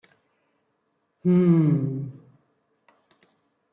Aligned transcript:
Mhm. 1.23 2.11